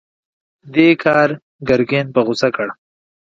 [0.73, 1.29] دې کار
[1.67, 2.67] ګرګين په غوسه کړ.